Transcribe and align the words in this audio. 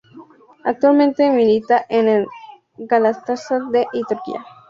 Actualmente 0.63 1.29
milita 1.29 1.85
en 1.87 2.07
el 2.09 2.27
Galatasaray 2.75 3.69
de 3.71 3.85
Turquía. 4.09 4.43